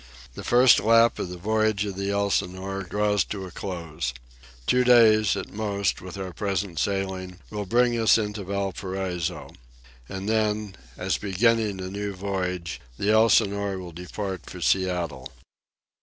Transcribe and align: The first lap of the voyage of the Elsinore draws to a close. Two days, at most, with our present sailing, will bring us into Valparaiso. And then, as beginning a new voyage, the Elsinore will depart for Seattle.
The 0.33 0.43
first 0.43 0.79
lap 0.79 1.19
of 1.19 1.29
the 1.29 1.37
voyage 1.37 1.85
of 1.85 1.95
the 1.95 2.09
Elsinore 2.09 2.81
draws 2.81 3.23
to 3.25 3.45
a 3.45 3.51
close. 3.51 4.15
Two 4.65 4.83
days, 4.83 5.35
at 5.37 5.53
most, 5.53 6.01
with 6.01 6.17
our 6.17 6.33
present 6.33 6.79
sailing, 6.79 7.37
will 7.51 7.67
bring 7.67 7.95
us 7.99 8.17
into 8.17 8.43
Valparaiso. 8.43 9.53
And 10.09 10.27
then, 10.27 10.75
as 10.97 11.19
beginning 11.19 11.79
a 11.79 11.91
new 11.91 12.15
voyage, 12.15 12.81
the 12.97 13.11
Elsinore 13.11 13.77
will 13.77 13.91
depart 13.91 14.49
for 14.49 14.59
Seattle. 14.59 15.31